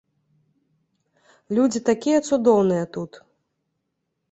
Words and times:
Людзі 1.59 1.79
такія 1.91 2.19
цудоўныя 2.31 2.85
тут! 2.99 3.11